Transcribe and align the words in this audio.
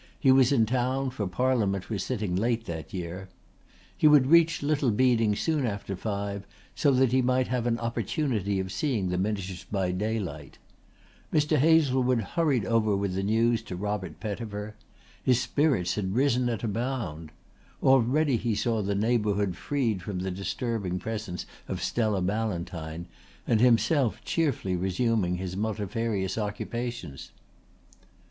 He 0.19 0.31
was 0.31 0.51
in 0.51 0.65
town, 0.65 1.11
for 1.11 1.27
Parliament 1.27 1.91
was 1.91 2.03
sitting 2.03 2.35
late 2.35 2.65
that 2.65 2.91
year. 2.91 3.29
He 3.95 4.07
would 4.07 4.25
reach 4.25 4.63
Little 4.63 4.89
Beeding 4.89 5.35
soon 5.35 5.63
after 5.63 5.95
five 5.95 6.47
so 6.73 6.89
that 6.93 7.11
he 7.11 7.21
might 7.21 7.49
have 7.49 7.67
an 7.67 7.77
opportunity 7.77 8.59
of 8.59 8.71
seeing 8.71 9.09
the 9.09 9.19
miniatures 9.19 9.63
by 9.65 9.91
daylight. 9.91 10.57
Mr. 11.31 11.57
Hazlewood 11.59 12.19
hurried 12.21 12.65
over 12.65 12.95
with 12.97 13.13
the 13.13 13.21
news 13.21 13.61
to 13.61 13.75
Robert 13.75 14.19
Pettifer. 14.19 14.75
His 15.21 15.39
spirits 15.39 15.93
had 15.93 16.15
risen 16.15 16.49
at 16.49 16.63
a 16.63 16.67
bound. 16.67 17.31
Already 17.83 18.37
he 18.37 18.55
saw 18.55 18.81
the 18.81 18.95
neighbourhood 18.95 19.55
freed 19.55 20.01
from 20.01 20.17
the 20.21 20.31
disturbing 20.31 20.97
presence 20.97 21.45
of 21.67 21.83
Stella 21.83 22.23
Ballantyne 22.23 23.05
and 23.45 23.61
himself 23.61 24.19
cheerfully 24.25 24.75
resuming 24.75 25.35
his 25.35 25.55
multifarious 25.55 26.39
occupations. 26.39 27.29